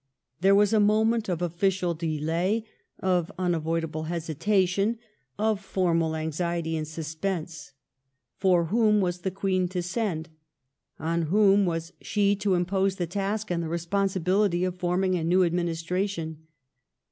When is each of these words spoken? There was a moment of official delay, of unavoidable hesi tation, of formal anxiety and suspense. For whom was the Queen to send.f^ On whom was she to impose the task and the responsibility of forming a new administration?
There 0.39 0.55
was 0.55 0.73
a 0.73 0.79
moment 0.79 1.29
of 1.29 1.43
official 1.43 1.93
delay, 1.93 2.65
of 3.01 3.31
unavoidable 3.37 4.05
hesi 4.05 4.33
tation, 4.33 4.97
of 5.37 5.59
formal 5.63 6.15
anxiety 6.15 6.75
and 6.75 6.87
suspense. 6.87 7.73
For 8.35 8.65
whom 8.73 8.99
was 8.99 9.19
the 9.19 9.29
Queen 9.29 9.67
to 9.67 9.83
send.f^ 9.83 10.29
On 11.05 11.21
whom 11.29 11.67
was 11.67 11.93
she 12.01 12.35
to 12.37 12.55
impose 12.55 12.95
the 12.95 13.05
task 13.05 13.51
and 13.51 13.61
the 13.61 13.69
responsibility 13.69 14.63
of 14.63 14.79
forming 14.79 15.13
a 15.13 15.23
new 15.23 15.43
administration? 15.43 16.47